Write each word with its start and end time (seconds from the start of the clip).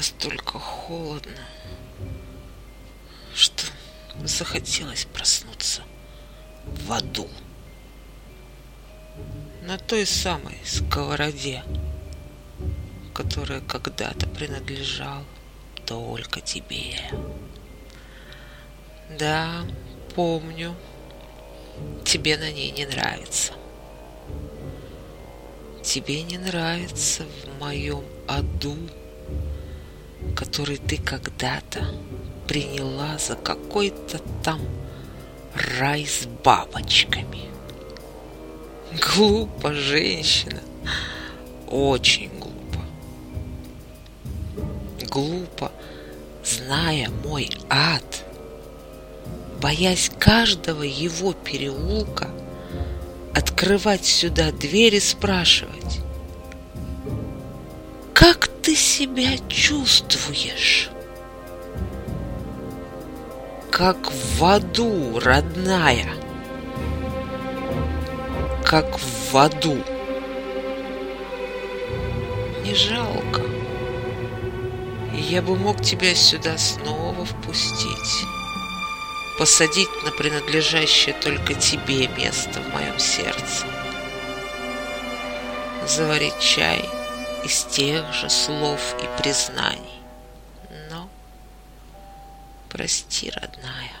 настолько 0.00 0.58
холодно, 0.58 1.44
что 3.34 3.66
захотелось 4.24 5.04
проснуться 5.04 5.82
в 6.64 6.90
аду. 6.90 7.28
На 9.62 9.76
той 9.76 10.06
самой 10.06 10.56
сковороде, 10.64 11.62
которая 13.12 13.60
когда-то 13.60 14.26
принадлежала 14.26 15.26
только 15.84 16.40
тебе. 16.40 16.98
Да, 19.18 19.66
помню, 20.14 20.74
тебе 22.06 22.38
на 22.38 22.50
ней 22.50 22.70
не 22.70 22.86
нравится. 22.86 23.52
Тебе 25.84 26.22
не 26.22 26.38
нравится 26.38 27.26
в 27.26 27.60
моем 27.60 28.02
аду, 28.26 28.78
который 30.60 30.76
ты 30.76 30.98
когда-то 30.98 31.86
приняла 32.46 33.16
за 33.16 33.34
какой-то 33.34 34.18
там 34.44 34.60
рай 35.78 36.04
с 36.04 36.26
бабочками. 36.44 37.48
Глупо, 38.92 39.72
женщина. 39.72 40.60
Очень 41.66 42.30
глупо. 42.38 42.84
Глупо, 45.08 45.72
зная 46.44 47.08
мой 47.24 47.48
ад, 47.70 48.26
боясь 49.62 50.10
каждого 50.18 50.82
его 50.82 51.32
переулка, 51.32 52.28
открывать 53.34 54.04
сюда 54.04 54.52
дверь 54.52 54.96
и 54.96 55.00
спрашивать, 55.00 56.00
«Как 58.12 58.50
ты 58.70 58.76
себя 58.76 59.36
чувствуешь?» 59.48 60.90
как 63.72 64.12
в 64.12 64.44
аду, 64.44 65.18
родная. 65.18 66.06
Как 68.64 68.96
в 69.00 69.36
аду. 69.36 69.76
Не 72.62 72.74
жалко. 72.74 73.42
Я 75.14 75.42
бы 75.42 75.56
мог 75.56 75.82
тебя 75.82 76.14
сюда 76.14 76.56
снова 76.56 77.24
впустить. 77.24 78.24
Посадить 79.36 80.04
на 80.04 80.12
принадлежащее 80.12 81.16
только 81.20 81.54
тебе 81.54 82.06
место 82.16 82.60
в 82.60 82.72
моем 82.72 83.00
сердце. 83.00 83.66
Заварить 85.88 86.38
чай 86.38 86.88
из 87.44 87.64
тех 87.64 88.12
же 88.12 88.28
слов 88.30 88.94
и 89.02 89.22
признаний 89.22 90.00
Прости, 92.70 93.30
родная. 93.30 93.92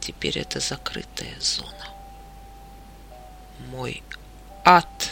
Теперь 0.00 0.38
это 0.40 0.58
закрытая 0.58 1.40
зона. 1.40 1.88
Мой 3.70 4.02
ад 4.64 5.08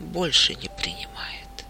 больше 0.00 0.54
не 0.54 0.68
принимает. 0.68 1.66